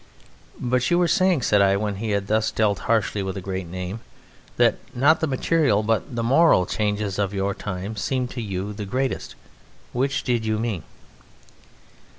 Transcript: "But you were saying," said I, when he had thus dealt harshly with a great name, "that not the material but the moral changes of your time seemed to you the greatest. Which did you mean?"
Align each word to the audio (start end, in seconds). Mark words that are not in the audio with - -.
"But 0.59 0.89
you 0.89 0.97
were 0.97 1.07
saying," 1.07 1.43
said 1.43 1.61
I, 1.61 1.77
when 1.77 1.97
he 1.97 2.09
had 2.09 2.25
thus 2.25 2.49
dealt 2.49 2.79
harshly 2.89 3.21
with 3.21 3.37
a 3.37 3.39
great 3.39 3.67
name, 3.67 3.99
"that 4.57 4.79
not 4.95 5.19
the 5.19 5.27
material 5.27 5.83
but 5.83 6.15
the 6.15 6.23
moral 6.23 6.65
changes 6.65 7.19
of 7.19 7.35
your 7.35 7.53
time 7.53 7.95
seemed 7.95 8.31
to 8.31 8.41
you 8.41 8.73
the 8.73 8.85
greatest. 8.85 9.35
Which 9.93 10.23
did 10.23 10.43
you 10.43 10.57
mean?" 10.57 10.81